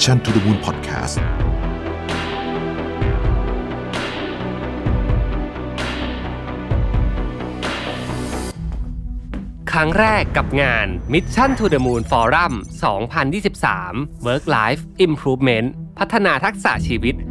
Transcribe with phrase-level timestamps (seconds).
[0.00, 1.16] Mission to the Moon Podcast
[9.70, 12.52] ครั้งแรกกับงาน Mission to the Moon Forum
[13.44, 15.68] 2023 Work Life Improvement
[15.98, 17.14] พัฒนาทักษะชีวิต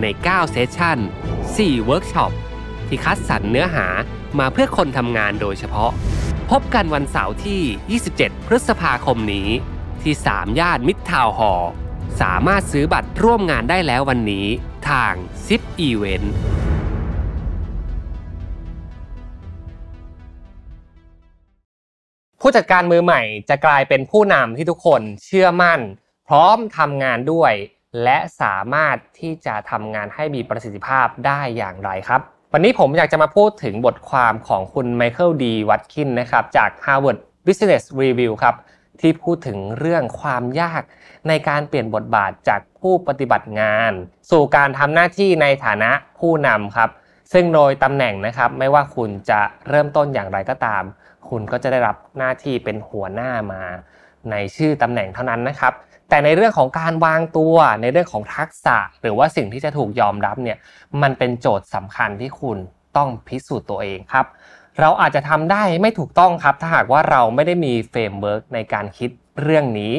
[0.00, 0.98] ใน 9 session
[1.40, 2.32] 4 เวิร์กช็อป
[2.88, 3.86] ที่คัดสรรเนื้อหา
[4.38, 5.90] มาเพื่อคนทำงานโดยเฉพาะ
[6.50, 9.48] พบกันวันเสาร์ที่ 27 พฤษภาคมนี้
[10.02, 11.52] ที่ 3 ย่านมิตรทาวน์ฮอ
[12.20, 14.46] สามารถซื้อบัตรร่วมงานได้แล้ววันนี้
[14.88, 15.12] ทาง
[15.46, 16.34] ซิปอีเวนต์
[22.40, 25.80] ผู้จัดการมือใหม่จะกลายเป็นผู้นำที่ทุกคนเชื่อมั่น
[26.28, 27.52] พร้อมทำงานด้วย
[28.02, 32.20] และสามารถที่จะทำงานให้มีประสิทธิภาพได้อย่างไรครับ
[32.52, 38.54] วันนี้ผมอยากจะมาพูดถึงบทความของคุณไมเคิลดีวัตคินนะครับจาก Harvard Business Review ครับ
[39.00, 40.82] ที่พูดถึงเรื่องความยาก
[41.28, 43.92] ในการเปลี่ยนบทบาทจากผู้ปฏิบัติงาน
[44.30, 46.90] สู่การทำหน้าที่ในฐานะผู้นำครับ
[47.32, 50.82] ซึ่งโดยตำแหน่งนะครับ ไม่ว่าคุณจะเริ่มต้นอย่างไรก็ตาม
[51.28, 53.62] คุณก็จะได้รับหน้าที่เป็นหัวหน้ามา
[54.30, 55.72] ในชื่อตำแหน่งเท่านั้นนะครับ
[56.12, 60.58] แต่ในเรื่องของการวางตัว ในเรื่องของทักษะ หรือว่าสิ่งที่จะถูกยอมรับเนี่ย
[61.02, 62.58] มันเป็นโจทย์สำคัญที่คุณ
[62.96, 64.26] ต้องพิสูจน์ตัวเองครับ
[64.80, 69.10] เราอาจจะทำได้ไม่ถูกต้องครับ ถ้าหากว่าเราไม่ได้มี framework ในการคิด
[69.42, 69.92] เรื่องนี้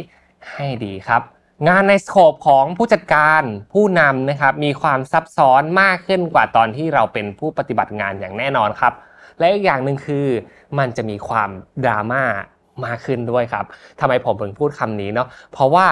[0.54, 1.22] ให้ดีครับ
[1.68, 3.42] งานใน scope ของผู้จัดการ
[3.74, 8.94] ผู้นำนะครับมีความซับซ้อนมากขึ้นกว่าตอนที่เราเป็นผู้ปฏิบัติงานอย่างแน่นอนครับ
[9.40, 10.28] และอีกอย่างหนึ่งคือ
[10.78, 11.50] มันจะมีความ
[11.84, 12.24] ดราม่า
[12.86, 13.66] มากขึ้นด้วยครับ
[14.00, 15.88] ทำไมผมถึงพูดคำนี้เนาะเพราะว่า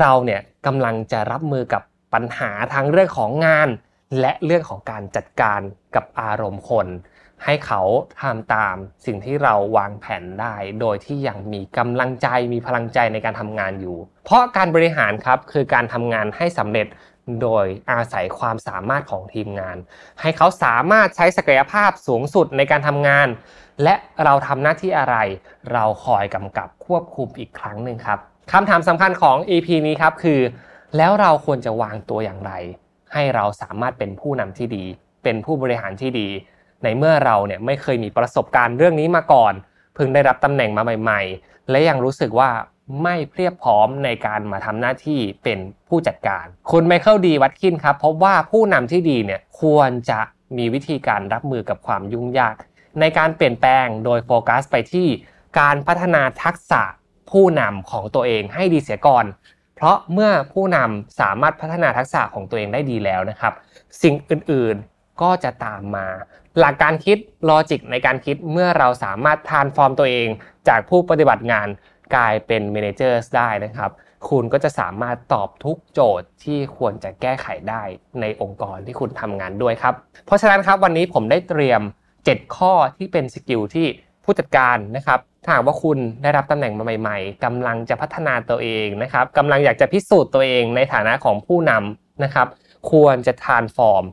[0.00, 1.82] เราเนี่ยกำลังจะรับมือกับ
[2.14, 3.68] ปัญหาทั้งเรื่องของงาน
[4.20, 5.60] และเรื่องของการจัดการ
[5.94, 6.88] กับอารมณ์คน
[7.44, 7.82] ให้เขา
[8.22, 16.86] ทำตามสิ่งที่เราวางแผนได้ โดยที่ยังมีกำลังใจมีพลังใจในการทำงานอยู่ เพราะการบริหารครับคือการทำงานให้สำเร็จ
[17.42, 19.76] โดยอาศัยความสามารถของทีมงาน
[20.20, 23.28] ให้เขาสามารถใช้ศักยภาพสูงสุดในการทำงาน
[23.82, 23.94] และ
[24.24, 25.16] เราทำหน้าที่อะไร
[25.72, 28.18] เราคอยกำกับควบคุมอีกครั้งหนึ่งครับ
[28.52, 30.40] คำถามสำคัญของ EP นี้ครับคือ
[30.96, 32.52] แล้วเราควรจะวางตัวอย่างไร
[33.12, 34.84] ให้เราสามารถเป็นผู้นำที่ดี
[35.22, 36.28] เป็นผู้บริหารที่ดี
[36.84, 39.52] ในเมื่อเราเนี่ยไม่เคยมีประสบการณ์เรื่องนี้มาก่อน
[39.94, 42.50] เพิ่งได้รับตำแหน่งมาใหม่ ๆ และยังรู้สึกว่า
[43.02, 50.20] ไม่เพียบพร้อมในการมาทำหน้าที่เป็นผู้จัดการ คุณไมเคิลดีวัตคินครับพบว่าผู้นำที่ดีเนี่ยควรจะ
[50.56, 52.54] มีวิธีการรับมือกับความยุ่งยาก
[53.00, 55.08] ในการเปลี่ยนแปลงโดยโฟกัสไปที่
[55.60, 56.82] การพัฒนาทักษะ
[57.30, 59.24] ผู้นำของตัวเองให้ดีเสียก่อน
[59.76, 63.52] เพราะเมื่อผู้นำสามารถพัฒนาทักษะของตัวเองได้ดีแล้วนะครับ
[64.02, 66.06] สิ่งอื่นๆก็จะตามมา
[66.58, 70.28] หลักการคิด logic ในการคิดเมื่อเราสามารถ transform ตัวเอง
[70.68, 71.68] จากผู้ปฏิบัติงาน
[72.14, 73.90] กลายเป็น manager ได้นะครับ
[74.28, 77.82] คุณก็จะสามารถตอบทุกโจทย์ที่ควรจะแก้ไขได้
[78.20, 79.94] ในองค์กรที่คุณทำงานด้วยครับ
[80.26, 81.80] เพราะฉะนั้นครับวันนี้ผมได้เตรียม
[82.18, 83.86] 7 ข้อที่เป็น skill ที่
[84.24, 92.46] ผู้จัดการนะครับถ้าหากว่าคุณได้รับตำแหน่งมาใหม่ ๆกำลังจะพัฒนาตัวเองนะครับกำลังอยากจะพิสูจน์ตัวเองในฐานะของผู้นำนะครับ
[92.90, 94.04] ควรจะ transform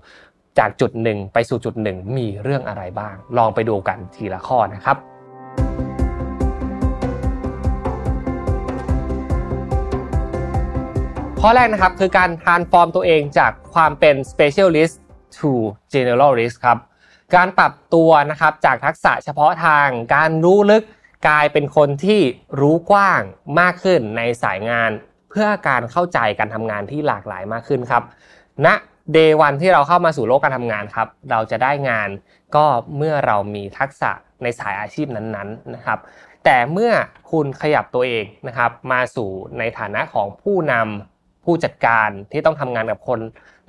[0.60, 4.98] จากจุดหนึ่งไปสู่จุดหนึ่งมีเรื่องอะไรบ้าง ลองไปดูกันทีละข้อนะครับ
[11.44, 14.96] ข้อแรกนะครับคือการ transform ตัวเองจากความเป็น specialist
[15.38, 15.52] to
[15.94, 16.78] generalist ครับ
[17.36, 20.84] การปรับตัวนะครับจากทักษะเฉพาะทาง การรู้ลึก
[21.28, 22.22] กลายเป็นคนที่
[22.60, 23.22] รู้กว้าง
[23.60, 24.92] มากขึ้นในสายงาน
[25.30, 28.04] เพื่อการเข้าใจการทำงานที่หลากหลายมากขึ้นครับ
[28.66, 28.68] ณ
[29.16, 32.10] day วันที่เราเข้ามาสู่โลกการทำงานครับ เราจะได้งาน
[32.56, 32.66] ก็
[32.98, 34.12] เมื่อเรามีทักษะ
[34.44, 36.00] ในสายอาชีพนั้นๆนะครับ
[36.46, 36.92] แต่เมื่อ
[37.32, 43.20] คุณขยับตัวเองนะครับมาสู่ในฐานะของผู้นำ ผู้จัดการที่ต้องทำงานกับคน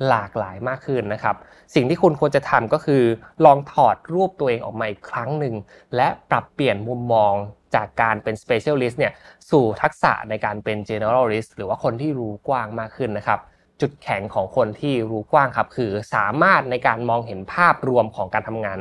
[0.08, 1.37] หลากหลายมากขึ้นนะครับ
[1.75, 3.02] สิ่งที่คุณควรจะทำก็คือ
[3.44, 5.55] ลองถอดรูปตัวเองออกมาอีกครั้งหนึ่ง
[5.96, 7.34] และปรับเปลี่ยนมุมมอง
[7.75, 9.12] จากการเป็น specialist เนี่ย
[9.50, 13.40] สู่ทักษะในการเป็น generalist หรือว่าคนที่รู้กว้างมากขึ้นนะครับ
[13.81, 18.78] จุดแข็งของคนที่รู้กว้างครับ คือสามารถในการมองเห็นภาพรวมของการทำงาน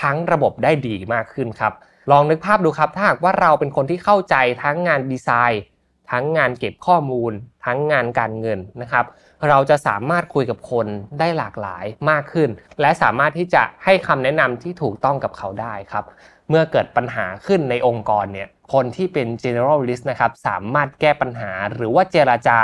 [0.00, 1.72] ทั้งระบบได้ดีมากขึ้นครับ
[2.10, 5.62] ลองนึกภาพดูครับ ถ้าหากว่าเราเป็นคนที่เข้าใจทั้งงานดีไซน์
[6.10, 7.32] ทั้งงานเก็บข้อมูล
[7.64, 9.04] ทั้งงานการเงินนะครับ
[9.48, 10.86] เราจะสามารถคุยกับคน
[11.18, 12.50] ได้หลากหลายมากขึ้น
[12.80, 16.04] และสามารถที่จะให้คำแนะนำที่ถูกต้องกับเขาได้ครับ
[16.48, 22.60] เมื่อเกิดปัญหาขึ้นในองค์กรเนี่ยคนที่เป็น generalist นะครับสามารถแก้ปัญหาหรือว่าเจราจา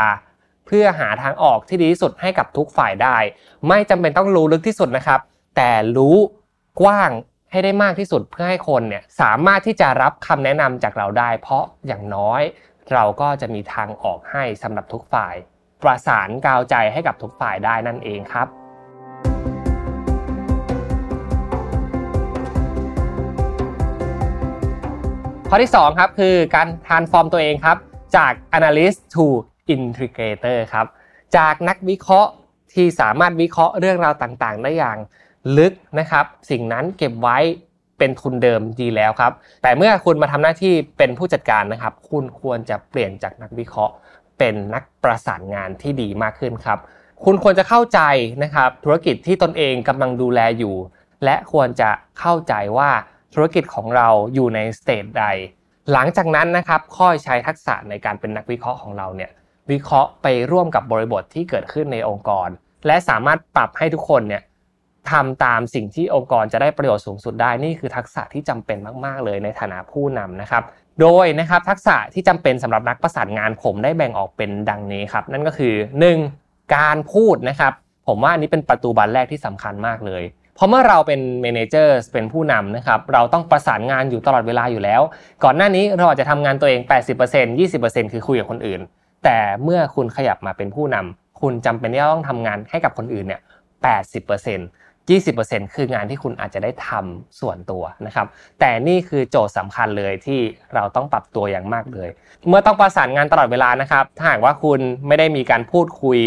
[0.67, 3.17] เพื่อหาทางออกที่ดีที่สุดให้กับทุกฝ่ายได้
[3.69, 5.21] ไม่จำเป็นต้องรู้ลึกที่สุดนะครับ
[5.56, 6.17] แต่รู้
[6.81, 7.11] กว้าง
[7.50, 12.43] ให้ได้มากที่สุดเพื่อให้คนเนี่ยสามารถที่จะรับคำแนะนำจากเราได้ เพราะอย่างน้อย
[12.94, 15.35] เราก็จะมีทางออกให้สำหรับทุกฝ่าย
[15.82, 18.46] ประสานกาวใจให้กับทุกฝ่ายได้นั่นเองครับ
[25.49, 27.79] ข้อที่2ครับคือการ transform ตัวเองครับ
[28.17, 29.26] จาก analyst to
[29.75, 30.87] integrator ครับ
[31.37, 32.31] จากนักวิเคราะห์
[32.75, 34.99] ที่สามารถวิเคราะห์เรื่องราวต่างๆ ได้อย่าง
[35.58, 37.38] ลึกนะครับ สิ่งนั้นเก็บไว้
[37.99, 43.95] เป็นทุนเดิมดีแล้วครับ แต่เมื่อคุณมาทำหน้าที่เป็นผู้จัดการนะครับ คุณควรจะเปลี่ยนจากนักวิเคราะห์
[44.39, 46.79] เป็นนักประสานงานที่ดีมากขึ้นครับ
[47.25, 48.00] คุณควรจะเข้าใจ
[48.43, 50.75] นะครับธุรกิจที่ตนเองกำลังดูแลอยู่
[51.25, 52.91] และควรจะเข้าใจว่า
[53.35, 55.25] ธุรกิจของเราอยู่ในสเตจใด
[55.93, 59.31] หลังจากนั้นนะครับค่อยใช้ทักษะในการเป็นนักวิเคราะห์ของเราเนี่ย
[59.71, 62.49] วิเคราะห์ไปร่วมกับบริบทที่เกิดขึ้นในองค์กร
[62.87, 64.43] และสามารถปรับให้ทุกคนเนี่ย
[65.11, 70.63] ทำตามสิ่งที่องค์กรจะได้ประโยชน์สูงสุดได้นี่คือทักษะที่จำเป็นมาก ๆ เลยในฐานะผู้นำนะครับ
[71.01, 75.75] โดยนะครับทักษะที่จำเป็นสำหรับนักประสานงานผมได้แบ่งออกเป็นดังนี้ครับ นั่นก็คือ
[76.25, 76.75] 1.
[76.77, 77.73] การพูดนะครับ
[78.09, 80.23] ผมว่าอันนี้เป็นประตูบานแรกที่สำคัญมากเลย
[80.55, 85.03] เพราะเมื่อเราเป็นเมนเจอร์เป็นผู้นำนะครับเราต้องประสานงานอยู่ตลอดเวลาอยู่แล้ว
[85.45, 86.81] ก่อนหน้านี้เราอาจจะทำงานตัวเอง
[87.21, 88.81] 80% 20%คือคุยกับคนอื่น
[89.25, 93.41] แต่เมื่อคุณขยับมาเป็นผู้นำคุณจำเป็นที่จะต้องทำงานให้กับคนอื่นเนี่ย
[94.01, 98.27] 80% 20%คืองานที่คุณอาจจะได้ทำส่วนตัวนะครับ
[98.61, 100.41] แต่นี่คือโจทย์สำคัญเลยที่
[100.75, 102.09] เราต้องปรับตัวอย่างมากเลย
[102.49, 106.19] เมื่อต้องประสานงานตลอดเวลานะครับ ถ้าหากว่าคุณไม่ได้มีการพูดคุย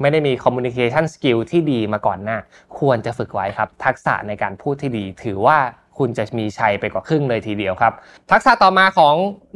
[0.00, 2.38] ไม่ได้มี communication skill ที่ดีมาก่อนหน้า
[2.78, 5.58] ควรจะฝึกไว้ครับ ทักษะในการพูดที่ดี ถือว่า
[5.98, 7.92] คุณจะมีชัยไปกว่าครึ่งเลยทีเดียวครับ
[8.30, 9.14] ทักษะต่อมาของ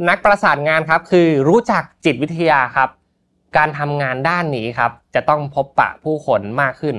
[0.09, 2.89] นักประสานงานครับ คือรู้จักจิตวิทยาครับ
[3.57, 6.97] การทำงานด้านนี้ครับ จะต้องพบปะผู้คนมากขึ้น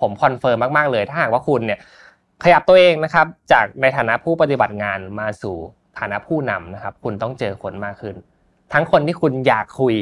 [0.00, 1.78] ผม confirm มากๆเลย ถ้าหากว่าคุณเนี่ย
[2.44, 5.56] ขยับตัวเองนะครับ จากในฐานะผู้ปฏิบัติงานมาสู่
[5.98, 8.16] ฐานะผู้นำนะครับ คุณต้องเจอคนมากขึ้น
[8.72, 9.94] ทั้งคนที่คุณอยากคุย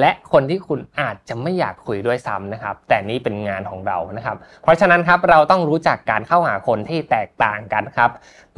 [0.00, 8.10] และคนที่คุณอาจจะไม่อยากคุยด้วยซ้ำนะครับ แต่นี่เป็นงานของเรานะครับ เพราะฉะนั้นครับเราต้องรู้จักการเข้าหาคนที่แตกต่างกันครับ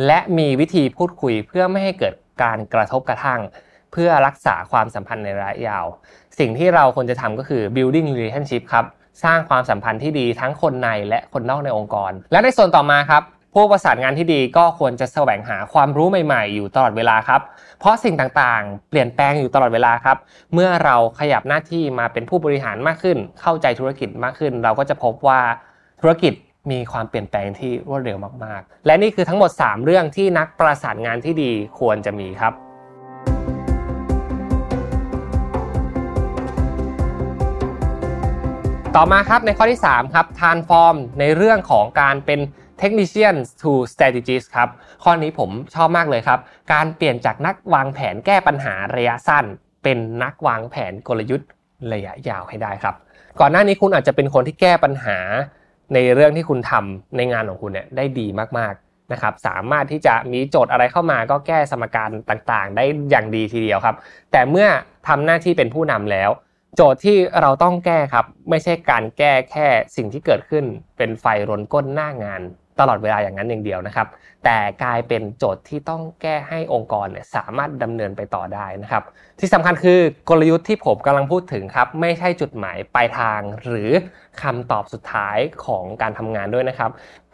[0.06, 3.40] และมีวิธีพูดคุยเพื่อไม่ให้เกิดการกระทบกระทั่ง
[3.92, 5.86] เพื่อรักษาความสัมพันธ์ในระยะยาว
[6.38, 8.84] สิ่งที่เราควรจะทำก็คือ building relationship ครับ
[9.24, 13.22] สร้างความสัมพันธ์ที่ดีทั้งคนในและคนนอกในองค์กร และในส่วนต่อมาครับ
[13.54, 17.40] ผู้ประสานงานที่ดีก็ควรจะแสวงหาความรู้ใหม่ ๆ อยู่ตลอดเวลาครับ
[17.80, 20.16] เพราะสิ่งต่างๆ เปลี่ยนแปลงอยู่ตลอดเวลาครับ
[20.54, 25.40] เมื่อเราขยับหน้าที่มาเป็นผู้บริหารมากขึ้น เข้าใจธุรกิจมากขึ้น เราก็จะพบว่า
[26.00, 26.32] ธุรกิจ
[26.70, 32.65] มีความเปลี่ยนแปลงที่รวดเร็วมากๆ และนี่คือทั้งหมด 3 เรื่องที่นักประสานงานที่ดีควรจะมีครับ
[38.98, 42.40] ต่อมาครับในข้อที่ 3 ครับ transform ในเรื่องของการเป็น
[42.80, 44.68] technician to strategist ครับ
[45.04, 46.40] ข้อนี้ผมชอบมากเลยครับ
[46.72, 49.44] การเปลี่ยนจากนักวางแผนแก้ปัญหาระยะสั้น
[49.82, 51.48] เป็นนักวางแผนกลยุทธ์
[51.92, 52.94] ระยะยาวให้ได้ครับ
[53.40, 55.18] ก่อนหน้านี้คุณอาจจะเป็นคนที่แก้ปัญหา
[55.94, 58.26] ในเรื่องที่คุณทำในงานของคุณเนี่ยได้ดี
[58.58, 63.96] มากๆนะครับ สามารถที่จะมีโจทย์อะไรเข้ามาก็แก้สมการต่างๆ ได้อย่างดีทีเดียวครับ
[64.32, 64.68] แต่เมื่อ
[65.08, 66.30] ทำหน้าที่เป็นผู้นำแล้ว
[66.76, 69.66] โจทย์ที่เราต้องแก้ครับ ไม่ใช่การแก้แค่
[69.96, 70.64] สิ่งที่เกิดขึ้น
[70.96, 72.40] เป็นไฟรนก้นหน้างาน
[72.80, 74.08] ตลอดเวลาอย่างนั้นอย่างเดียวนะครับ
[74.44, 79.02] แต่กลายเป็นโจทย์ที่ต้องแก้ให้องค์กรเนี่ยสามารถดำเนินไปต่อได้นะครับ
[79.40, 83.90] ที่สำคัญคือกลยุทธ์ที่ผมกำลังพูดถึงครับ ไม่ใช่จุดหมายปลายทาง หรือ
[84.42, 86.90] คำตอบสุดท้ายของการทำงานด้วยนะครับ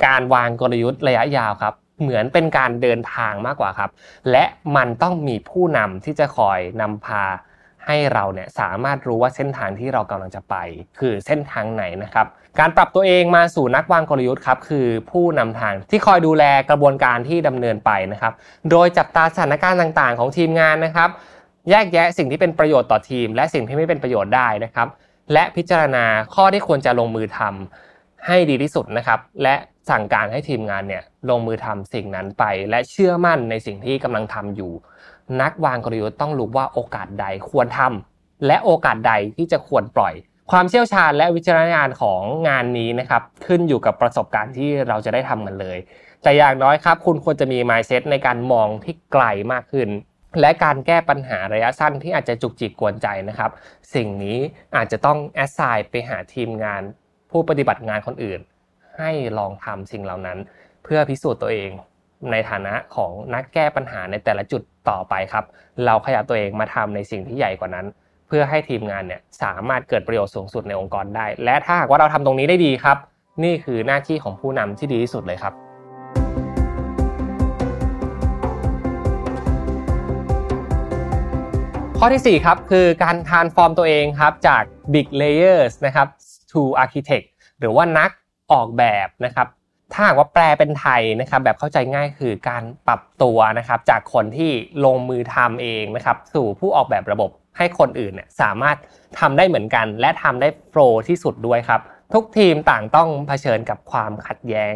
[0.06, 3.90] การวางกลยุทธ์ระยะยาวครับเหมือนเป็นการเดินทางมากกว่าครับ
[4.30, 4.44] และ
[4.76, 7.24] มันต้องมีผู้นำที่จะคอยนำพา
[7.86, 10.54] ให้เราเนี่ยสามารถรู้ว่าเส้นทางที่เรากำลังจะไป
[10.98, 12.26] คือเส้นทางไหนนะครับ
[12.60, 18.32] การปรับตัวเองมาสู่นักวางกลยุทธ์ครับคือผู้นำทางที่คอยดูแลกระบวนการที่ดำเนินไปนะครับ
[18.70, 21.10] โดยจับตาสถานการณ์ต่างๆ ของทีมงานนะครับ
[21.70, 24.88] แยกแยะสิ่งที่เป็นประโยชน์ต่อทีม และสิ่งที่ไม่เป็นประโยชน์ได้นะครับ
[25.32, 29.54] และพิจารณาข้อที่ควรจะลงมือทำให้ดีที่สุดนะครับ และ
[29.90, 34.72] สั่งการให้ทีมงานเนี่ยลงมือทำสิ่งนั้นไป และเชื่อมั่นในสิ่งที่กำลังทำอยู่
[35.40, 40.14] นักวางกลยุทธ์ต้องรู้ว่าโอกาสใดควรทำและโอกาสใดที่จะควรปล่อย
[40.50, 45.78] ความเชี่ยวชาญและวิจารณญาณของงานนี้นะครับขึ้นอยู่กับประสบการณ์ที่เราจะได้ทำมันเลย
[46.22, 49.88] แต่อย่างน้อยครับ คุณควรจะมี mindset ในการมองที่ไกลมากขึ้น
[50.40, 53.50] และการแก้ปัญหาระยะสั้นที่อาจจะจุกจิกกวนใจนะครับ
[53.94, 54.38] สิ่งนี้
[54.76, 56.82] อาจจะต้องแอสไซน์ไปหาทีมงาน
[57.30, 58.40] ผู้ปฏิบัติงานคนอื่น
[58.98, 60.38] ให้ลองทำสิ่งเหล่านั้น
[60.84, 61.70] เพื่อพิสูจน์ตัวเอง
[62.30, 65.44] ในฐานะของนักแก้ปัญหาในแต่ละจุดต่อไปครับ
[65.84, 67.86] เราขยับตัวเองมาทำในสิ่งที่ใหญ่กว่านั้น
[68.28, 72.96] เพื่อให้ทีมงานเนี่ยสามารถเกิดประโยชน์สูงสุดในองค์กรได้ และถ้าหากว่าเราทำตรงนี้ได้ดีครับ
[73.44, 75.54] นี่คือหน้าที่ของผู้นำที่ดีที่สุดเลยครับ
[81.98, 84.62] ข้อที่ 4 ครับ คือการทานฟอร์มตัวเองครับจาก
[84.92, 86.08] big layers นะครับ
[86.50, 87.26] to architect
[87.58, 88.10] หรือว่านัก
[88.52, 89.46] ออกแบบนะครับ
[89.92, 94.50] ถ้าหากว่าแปลเป็นไทยนะครับแบบเข้าใจง่ายคือการปรับตัวนะครับจากคนที่
[94.84, 98.76] ลงมือทำเองนะครับสู่ผู้ออกแบบระบบให้คนอื่นเนี่ยสามารถ
[99.18, 101.80] ทำได้เหมือนกัน และทำได้โฟลที่สุดด้วยครับ
[102.14, 104.74] ทุกทีมต่างต้องเผชิญกับความขัดแย้ง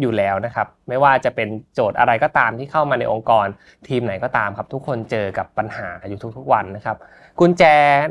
[0.00, 3.46] อยู่แล้วนะครับ ไม่ว่าจะเป็นโจทย์อะไรก็ตามที่เข้ามาในองค์กร
[3.88, 6.96] ทีมไหนก็ตามครับ ทุกคนเจอกับปัญหาอยู่ทุกๆวันนะครับ
[7.40, 7.62] กุญแจ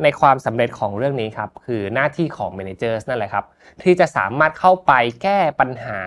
[0.04, 3.46] ในความสำเร็จของเรื่องนี้ครับ คือหน้าที่ของ managers นั่นแหละครับ
[3.84, 6.00] ที่จะสามารถเข้าไปแก้ปัญหา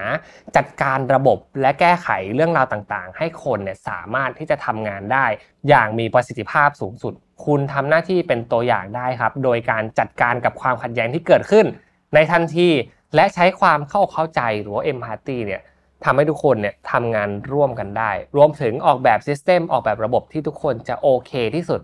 [0.57, 5.27] จัดการระบบและแก้ไขเรื่องราวต่างๆ ให้คนเนี่ยสามารถที่จะทำงานได้
[5.69, 7.15] อย่างมีประสิทธิภาพสูงสุด
[7.47, 11.67] คุณทำหน้าที่เป็นตัวอย่างได้ครับ โดยการจัดการกับความขัดแย้งที่เกิดขึ้น
[12.15, 12.69] ในทันที
[13.15, 15.63] และใช้ความเข้าเข้าใจหรือว่า empathy เนี่ย
[16.05, 21.81] ทำให้ทุกคนเนี่ยทำงานร่วมกันได้ รวมถึงออกแบบ system ออกแบบระบบที่ทุกคนจะโอเคที่สุด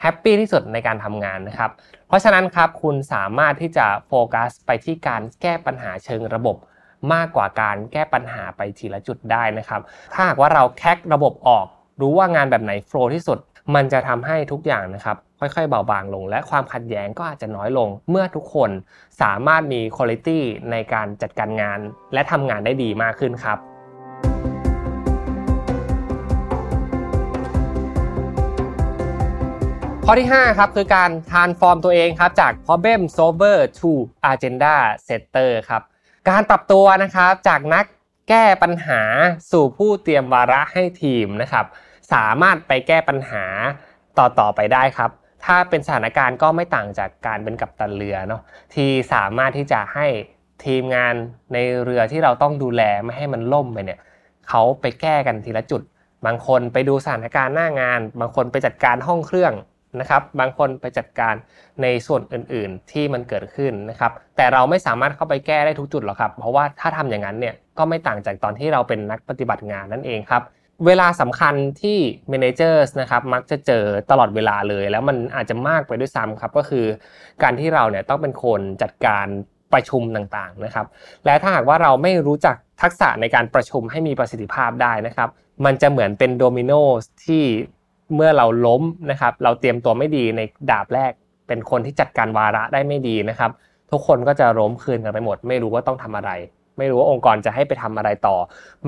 [0.00, 1.70] happy ที่สุดในการทำงานนะครับ
[2.08, 6.56] เพราะฉะนั้นครับคุณสามารถที่จะโฟกัสไปที่การแก้ปัญหาเชิงระบบ
[7.12, 9.80] มากกว่าการแก้ปัญหาไปทีละจุดได้นะครับ
[10.12, 11.66] ถ้าหากว่าเราแคกระบบออก
[12.00, 13.38] รู้ว่างานแบบไหนโฟล์ที่สุด
[13.74, 18.70] มันจะทำให้ทุกอย่างนะครับ ค่อยๆเบาบางลง และความขัดแย้งก็อาจจะน้อยลง เมื่อทุกคน
[19.22, 20.28] สามารถมีคุณภาพ
[20.70, 21.78] ในการจัดการงาน
[22.14, 23.58] และทำงานได้ดีมากขึ้นครับ
[30.04, 33.90] ข้อที่5ครับคือการ transform ตัวเองครับจาก problem solver to
[34.32, 35.82] agenda setter ครับ
[36.30, 37.84] การปรับตัวนะครับจากนัก
[38.28, 39.02] แก้ปัญหา
[39.50, 41.66] สู่ผู้เตรียมวาระให้ทีมนะครับ
[42.12, 43.44] สามารถไปแก้ปัญหา
[44.18, 45.10] ต่อๆไปได้ครับ
[45.44, 48.42] ถ้าเป็นสถานการณ์ก็ไม่ต่างจากการเป็นกัปตันเรือเนาะ
[48.74, 50.06] ที่สามารถที่จะให้
[50.64, 51.14] ทีมงาน
[51.52, 54.00] ในเรือที่เราต้องดูแลไม่ให้มันล่มไปเนี่ย
[54.48, 55.82] เขาไปแก้กันทีละจุด
[56.26, 59.52] บางคนไปดูสถานการณ์หน้างาน บางคนไปจัดการห้องเครื่อง
[60.00, 61.34] นะครับ บางคนไปจัดการ
[61.82, 70.42] ในส่วนอื่นๆที่มันเกิดขึ้นนะครับ แต่เราไม่สามารถเข้าไปแก้ได้ทุกจุดหรอกครับ เพราะว่าถ้าทำอย่างนั้นเนี่ยก็ไม่ต่างจากตอนที่เราเป็นนักปฏิบัติงานนั่นเองครับ
[70.86, 71.98] เวลาสำคัญที่
[72.32, 76.86] managers นะครับมักจะเจอตลอดเวลาเลย แล้วมันอาจจะมากไปด้วยซ้ำครับก็คือ
[77.42, 79.26] การที่เราเนี่ยต้องเป็นคนจัดการ
[79.72, 80.86] ประชุมต่างๆนะครับ
[81.24, 85.28] และถ้าหากว่าเราไม่รู้จักทักษะในการประชุมให้มีประสิทธิภาพได้นะครับ
[85.64, 86.72] มันจะเหมือนเป็นโดมิโน
[87.24, 87.44] ที่
[88.14, 91.12] เมื่อเราล้มนะครับ เราเตรียมตัวไม่ดีในดาบแรก
[91.48, 93.50] เป็นคนที่จัดการวาระได้ไม่ดีนะครับ
[93.90, 96.30] ทุกคนก็จะล้มคืนกันไปหมด ไม่รู้ว่าต้องทำอะไร
[96.80, 98.36] ไม่รู้ว่าองค์กรจะให้ไปทำอะไรต่อ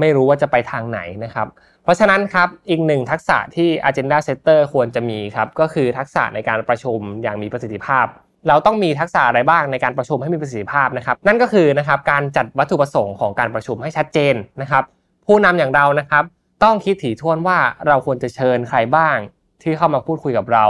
[0.00, 1.49] ไม่รู้ว่าจะไปทางไหนนะครับ
[1.84, 8.06] เพราะฉะนั้นครับอีกหนึ่งทักษะที่ agenda setter ควรจะมีครับก็คือทักษะในการประชุมอย่างมีประสิทธิภาพ
[8.49, 14.84] เราต้องมีทักษะอะไรบ้างในการประชุมให้มีประสิทธิภาพนะครับ นั่นก็คือนะครับการจัดวัตถุประสงค์ของการประชุมให้ชัดเจนนะครับ
[15.26, 16.25] ผู้นำอย่างเรานะครับ
[16.64, 19.16] ต้องคิดถี่ถ้วนว่าเราควรจะเชิญใครบ้าง
[19.62, 20.66] ที่เข้ามาพูดคุยกับเรา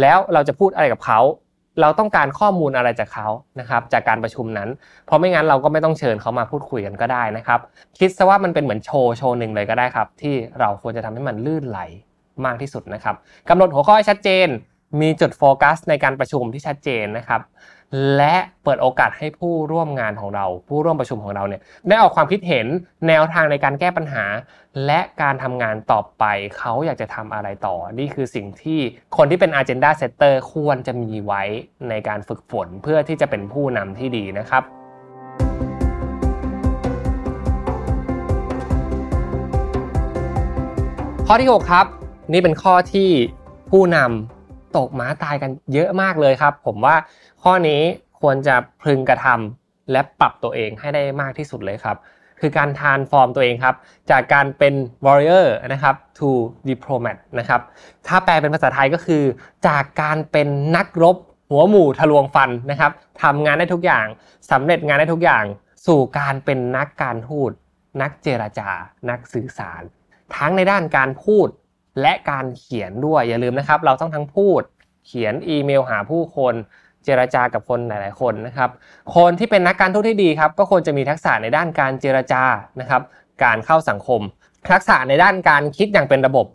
[0.00, 1.20] แล้วเราจะพูดอะไรกับเขา
[1.80, 3.28] เราต้องการข้อมูลอะไรจากเขา
[3.60, 4.68] นะครับจากการประชุมนั้น
[5.06, 7.60] เพราะไม่งั้นเราก็ไม่ต้องเชิญเขามาพูดคุยกันก็ได้นะครับ
[7.98, 11.80] คิดซะว่ามันเป็นเหมือนโชว์โชว์หนึ่งเลยก็ได้ครับ ที่เราควรจะทำให้มันลื่นไหล
[12.46, 13.14] มากที่สุดนะครับ
[13.48, 14.48] กำหนดหัวข้อให้ชัดเจน
[15.00, 17.40] มีจุดโฟกัสในการประชุมที่ชัดเจนนะครับ
[18.16, 22.66] และเปิดโอกาสให้ผู้ร่วมงานของเรา ผู้ร่วมประชุมของเราเนี่ยได้ออกความคิดเห็น
[23.08, 24.24] แนวทางในการแก้ปัญหา
[24.86, 26.24] และการทำงานต่อไป
[26.58, 28.80] เขาอยากจะทำอะไรต่อ นี่คือสิ่งที่
[29.16, 31.42] คนที่เป็น agenda setter ควรจะมีไว้
[31.88, 34.62] ในการฝึกฝนเพื่อที่จะเป็นผู้นำที่ดีนะครับ
[41.26, 41.86] ข้อที่ 6 ครับ
[42.32, 43.10] นี่เป็นข้อที่
[43.70, 44.33] ผู้นำ
[44.76, 46.96] ตกม้าตายกันเยอะมากเลยครับ ผมว่า
[47.42, 47.80] ข้อนี้
[48.20, 51.96] ควรจะพึงกระทำและปรับตัวเองให้ได้มากที่สุดเลยครับ
[52.40, 53.74] คือการทานฟอร์มตัวเองครับ
[54.10, 54.74] จากการเป็น
[55.06, 56.28] warrior นะครับ to
[56.68, 57.60] diplomat นะครับ
[58.06, 59.22] ถ้าแปลเป็นภาษาไทยก็คือ
[59.68, 61.16] จากการเป็นนักรบ
[61.50, 64.06] หัวหมู่ทะลวงฟันนะครับทำงานได้ทุกอย่าง
[64.50, 65.44] สำเร็จงานได้ทุกอย่าง
[65.86, 67.50] สู่การเป็นนักการทูต
[68.00, 68.70] นักเจรจา
[69.10, 69.82] นักสื่อสาร
[70.36, 71.48] ทั้งในด้านการพูด
[72.00, 74.62] และการเขียนด้วยอย่าลืมนะครับ เราต้องทั้งพูด
[75.06, 76.54] เขียนอีเมลหาผู้คน
[77.04, 78.70] เจรจากับคนหลาย ๆ คนนะครับ
[79.16, 82.42] คนที่เป็นนักการทูตที่ดีครับ ก็ควรจะมีทักษะในด้านการเจรจา
[82.80, 83.02] นะครับ
[83.44, 84.20] การเข้าสังคม
[84.72, 86.46] ทักษะในด้านการคิดอย่างเป็นระบบ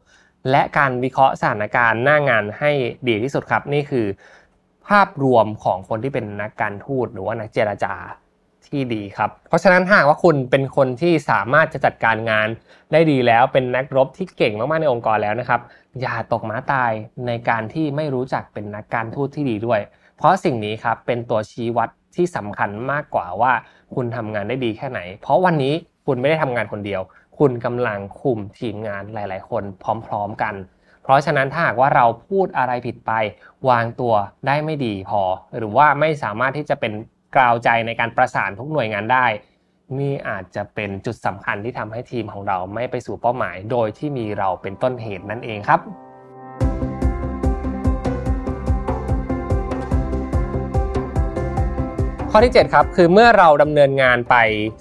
[0.51, 2.71] และการวิเคราะห์สถานการณ์หน้างานให้
[3.07, 4.05] ดีที่สุดครับ นี่คือ
[4.87, 7.93] ภาพรวมของคนที่เป็นนักการทูตหรือว่านักเจรจา
[8.71, 12.47] ที่ดีครับ เพราะฉะนั้นหากว่าคุณเป็นคนที่สามารถจะจัดการงาน
[12.91, 15.61] ได้ดีแล้วเป็นนักรบที่เก่งมากๆในองค์กรแล้วนะครับ
[16.01, 16.91] อย่าตกม้าตาย
[17.27, 19.79] ในการที่ไม่รู้จักเป็นนักการทูตที่ดีด้วย
[20.17, 23.53] เพราะสิ่งนี้ครับเป็นตัวชี้วัดที่สำคัญมากกว่าว่า
[23.95, 25.73] คุณทำงานได้ดีแค่ไหน เพราะวันนี้
[26.05, 27.01] คุณไม่ได้ทำงานคนเดียว
[27.39, 29.63] คุณกำลังคุมทีมงานหลาย ๆ คน
[30.07, 30.55] พร้อม ๆ กัน
[31.03, 33.11] เพราะฉะนั้นถ้าหากว่าเราพูดอะไรผิดไป
[33.69, 34.13] วางตัว
[34.47, 35.21] ได้ไม่ดีพอ
[35.57, 36.93] หรือว่าไม่สามารถที่จะเป็น
[37.35, 39.25] กล่าวใจในการประสานทุกหน่วยงานได้
[39.99, 45.79] นี่อาจจะเป็นจุดสำคัญที่ทำให้ทีมของเราไม่ไปสู่เป้าหมาย โดยที่มีเราเป็นต้นเหตุนั่นเองครับ
[52.31, 54.35] ข้อที่ 7 ครับ คือเมื่อเราดำเนินงานไป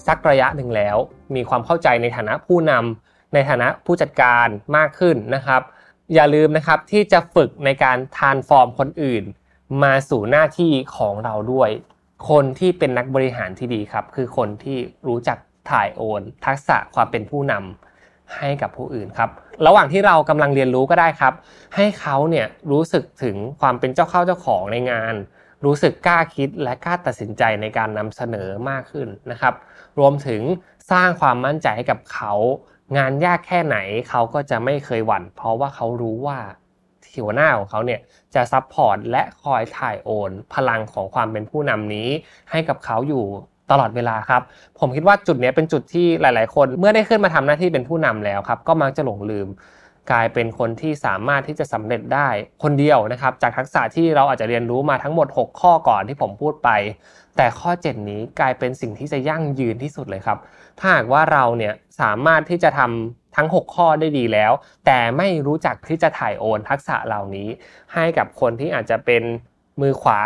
[0.06, 0.96] สักระยะหนึ่งแล้ว
[1.34, 5.62] มีความเข้าใจในฐานะผู้นำในฐานะผู้จัดการมากขึ้นนะครับ
[6.14, 9.24] อย่าลืมนะครับที่จะฝึกในการทานฟอร์มคนอื่น
[9.82, 11.70] มาสู่หน้าที่ของเราด้วย
[12.28, 15.38] คนที่เป็นนักบริหารที่ดีครับ คือคนที่รู้จัก
[15.70, 19.30] ถ่ายโอน ทักษะความเป็นผู้นำให้กับผู้อื่นครับ
[19.66, 21.34] ระหว่างที่เรากำลังเรียนรู้ก็ได้ครับ
[21.76, 25.14] ให้เขาเนี่ยรู้สึกถึงความเป็นเจ้าเข้าเจ้าของในงาน
[25.64, 29.54] รู้สึกกล้าคิดและกล้าตัดสินใจในการนำเสนอมากขึ้นนะครับ
[29.98, 30.42] รวมถึง
[30.90, 32.32] สร้างความมั่นใจให้กับเขา
[32.96, 33.76] งานยากแค่ไหน
[34.10, 36.38] เขาก็จะไม่เคยหวั่น เพราะว่าเขารู้ว่า
[37.24, 38.00] หัวหน้าของเขาเนี่ย
[38.34, 42.08] จะ support และคอยถ่ายโอน พลังของความเป็นผู้นำนี้
[42.50, 43.24] ให้กับเขาอยู่
[43.70, 44.42] ตลอดเวลาครับ
[44.78, 49.48] ผมคิดว่าจุดนี้เป็นจุดที่หลาย ๆ คนเมื่อได้ขึ้นมาทำหน้าที่เป็นผู้นำแล้วครับ ก็มักจะหลงลืม
[50.10, 52.28] กลายเป็นคนที่สามารถที่จะสำเร็จได้
[52.62, 56.70] คนเดียวนะครับ จากทักษะที่เราอาจจะเรียนรู้มาทั้งหมด 6 ข้อก่อนที่ผมพูดไป
[57.36, 60.38] แต่ข้อ 7 นี้กลายเป็นสิ่งที่จะยั่งยืนที่สุดเลยครับ
[60.78, 64.52] ถ้าหากว่าเราเนี่ยสามารถที่จะทำทั้ง 6 ข้อได้ดีแล้ว
[64.86, 67.48] แต่ไม่รู้จักที่จะถ่ายโอนทักษะเหล่านี้
[67.94, 69.22] ให้กับคนที่อาจจะเป็น
[69.80, 70.20] มือขวา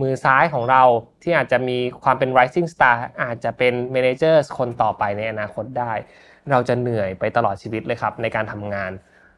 [0.00, 0.82] มือซ้ายของเรา
[1.22, 5.92] ที่อาจจะมีความเป็น rising star อาจจะเป็น manager คนต่อไปในอนาคตได้
[6.50, 8.92] เราจะเหนื่อยไปตลอดชีวิตเลยครับในการทำงาน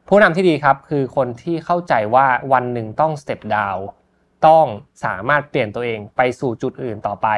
[0.08, 3.80] ผู้นำที่ดีครับคือคนที่เข้าใจว่าวันหนึ่งต้อง step down
[4.46, 4.66] ต้อง
[5.04, 7.28] สามารถเปลี่ยนตัวเองไปสู่จุดอื่นต่อไป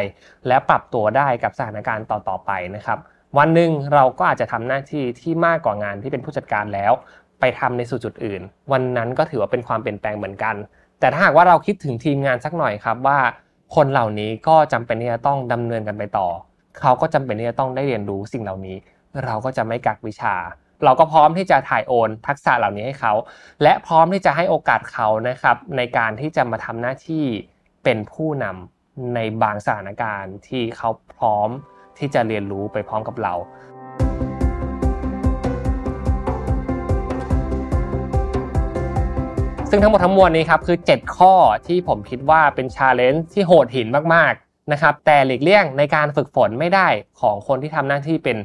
[0.46, 2.98] และปรับตัวได้กับสถานการณ์ต่อๆไปนะครับ
[3.38, 6.92] วันหนึ่งเราก็อาจจะทำหน้าที่ที่มากกว่างานที่เป็นผู้จัดการแล้ว
[7.40, 8.40] ไปทำในสู่จุดอื่น
[8.72, 10.54] วันนั้นก็ถือว่าเป็นความเปลี่ยนแปลงเหมือนกัน
[11.00, 13.18] แต่ถ้าหากว่าเราคิดถึงทีมงานสักหน่อยครับว่า
[13.74, 16.28] คนเหล่านี้ก็จำเป็นที่จะต้องดำเนินกันไปต่อ
[16.80, 18.76] เขาก็จำเป็นที่จะต้องได้เรียนรู้สิ่งเหล่านี้
[19.24, 20.34] เราก็จะไม่กักวิชา
[20.84, 23.12] เราก็พร้อมที่จะถ่ายโอนทักษะเหล่านี้ให้เขา
[23.62, 27.24] และพร้อมที่จะให้โอกาสเขานะครับในการที่จะมาทำหน้าที่
[27.84, 31.48] เป็นผู้นำในบางสถานการณ์ที่เขาพร้อม
[31.98, 33.34] ที่จะเรียนรู้ไปพร้อมกับเรา
[39.70, 41.34] ซึ่งทั้งหมดทั้งมวลนี้ครับคือ 7 ข้อ
[41.66, 46.88] ที่ผมคิดว่าเป็นชาเลนจ์ที่โหดหินมากๆนะครับแต่หลีกเลี่ยงในการฝึกฝนไม่ได้
[47.20, 48.36] ของคนที่ทำหน้าที่เป็น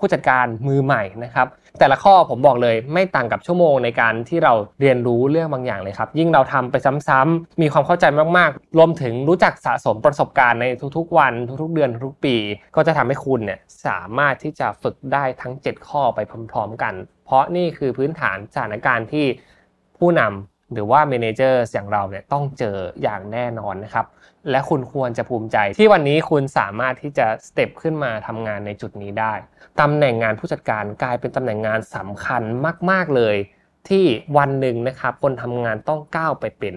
[0.00, 1.46] ผู้จัดการมือใหม่นะครับ
[1.78, 6.76] แต่ละข้อผมบอกเลยไม่ต่างกับชั่วโมงในการที่เราเรียนรู้เรื่องบางอย่างเลยครับ ยิ่งเราทำไป
[7.08, 8.04] ซ้ำๆมีความเข้าใจ
[8.38, 11.32] มากๆ รวมถึงรู้จักสะสมประสบการณ์ในทุกๆ วัน
[11.62, 12.36] ทุกๆ เดือนทุกปี
[12.76, 16.18] ก็จะทำให้คุณเนี่ยสามารถที่จะฝึกได้ทั้ง 7 ข้อไป
[16.50, 19.26] พร้อมๆ กัน เพราะนี่คือพื้นฐานสถานการณ์ที่
[19.98, 24.06] ผู้นำหรือว่าเมนเจอร์อย่างเราเนี่ยต้องเจออย่างแน่นอนนะครับ
[24.50, 29.34] และคุณควรจะภูมิใจ ที่วันนี้คุณสามารถที่จะสเต็ปขึ้นมาทำงานในจุดนี้ได้
[29.80, 32.42] ตำแหน่งงานผู้จัดการกลายเป็นตำแหน่งงานสำคัญ
[32.90, 33.36] มาก ๆเลย
[33.88, 34.04] ที่
[34.36, 36.74] วันหนึ่งนะครับคนทำงานต้องก้าวไปเป็น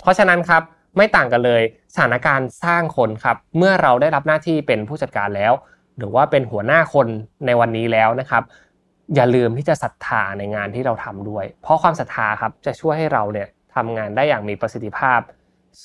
[0.00, 0.62] เพราะฉะนั้นครับ
[0.96, 1.62] ไม่ต่างกันเลย
[1.94, 5.52] สถานการณ์สร้างคนครับ เมื่อเราได้รับหน้าที่เป็นผู้จัดการแล้ว
[5.98, 7.08] หรือว่าเป็นหัวหน้าคน
[7.46, 8.42] ในวันนี้แล้วนะครับ
[9.14, 15.20] อย่าลืมที่จะศรัทธาในงานที่เราทำด้วย เพราะความศรัทธาครับจะช่วยให้เราเนี่ยทำงานได้อย่างมีประสิทธิภาพ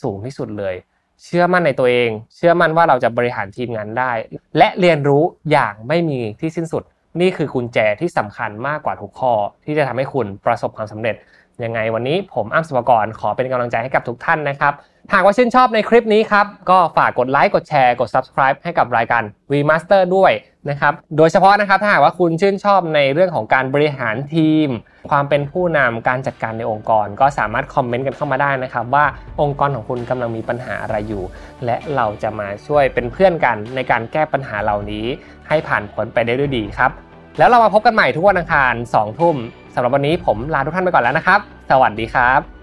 [0.02, 0.76] สูงที่สุดเลย
[1.23, 4.12] เชื่อมั่นในตัวเอง เชื่อมั่นว่าเราจะบริหารทีมงานได้
[4.58, 6.84] และเรียนรู้อย่างไม่มีที่สิ้นสุด
[7.21, 9.34] นี่คือกุญแจที่สำคัญมากกว่าทุกข้อ
[9.65, 11.15] ที่จะทำให้คุณประสบความสำเร็จ
[11.63, 14.73] ยังไงวันนี้ผมอ้ำสุภกรขอเป็นกำลังใจให้กับทุกท่านนะครับ
[15.12, 20.32] หากว่าชื่นชอบในคลิปนี้ครับ ก็ฝากกดไลค์กดแชร์กด subscribe ให้กับรายการ VMaster ด้วย
[20.70, 24.68] นะครับ โดยเฉพาะนะครับถ้าหากว่าคุณชื่นชอบในเรื่องของการบริหารทีม
[25.10, 29.06] ความเป็นผู้นำการจัดการในองค์กร ก็สามารถคอมเมนต์กันเข้ามาได้นะครับ ว่า
[29.42, 31.24] องค์กรของคุณกำลังมีปัญหาอะไรอยู่
[31.66, 35.06] และเราจะมาช่วยเป็นเพื่อนกันในการแก้ปัญหาเหล่านี้
[35.48, 36.92] ให้ผ่านพ้นไปได้ด้วยดีครับ
[37.38, 39.36] แล้วเรามาพบกันใหม่ทุกวันอังคาร2ทุ่ม
[39.74, 41.39] สำหรับวันนี้ผมลาทุกท่านไปก่อนแล้วนะครับ
[41.72, 42.62] สวัสดีครับ